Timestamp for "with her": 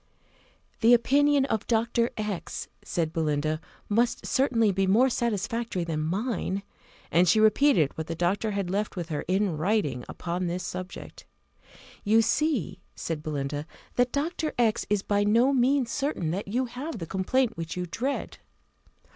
8.95-9.21